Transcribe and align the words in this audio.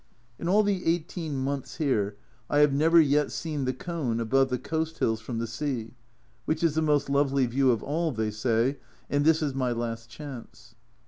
In 0.39 0.47
all 0.47 0.63
the 0.63 0.87
eighteen 0.87 1.37
months 1.37 1.75
here 1.77 2.15
I 2.49 2.57
have 2.57 2.73
never 2.73 2.99
yet 2.99 3.31
seen 3.31 3.65
the 3.65 3.71
cone 3.73 4.19
above 4.19 4.49
the 4.49 4.57
coast 4.57 4.97
hills 4.97 5.21
from 5.21 5.37
the 5.37 5.45
sea, 5.45 5.93
which 6.45 6.63
is 6.63 6.73
the 6.73 6.81
most 6.81 7.07
lovely 7.07 7.45
view 7.45 7.69
of 7.69 7.83
all, 7.83 8.11
they 8.11 8.31
say, 8.31 8.79
and 9.11 9.23
this 9.23 9.43
is 9.43 9.53
my 9.53 9.71
last 9.71 10.09
chance. 10.09 10.73